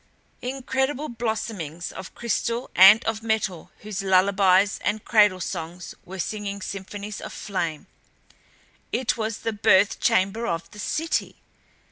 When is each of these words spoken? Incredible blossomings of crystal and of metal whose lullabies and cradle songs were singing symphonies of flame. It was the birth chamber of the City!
Incredible 0.41 1.09
blossomings 1.09 1.91
of 1.91 2.15
crystal 2.15 2.71
and 2.75 3.05
of 3.05 3.21
metal 3.21 3.69
whose 3.81 4.01
lullabies 4.01 4.79
and 4.83 5.05
cradle 5.05 5.39
songs 5.39 5.93
were 6.05 6.17
singing 6.17 6.59
symphonies 6.59 7.21
of 7.21 7.31
flame. 7.31 7.85
It 8.91 9.15
was 9.15 9.41
the 9.41 9.53
birth 9.53 9.99
chamber 9.99 10.47
of 10.47 10.71
the 10.71 10.79
City! 10.79 11.35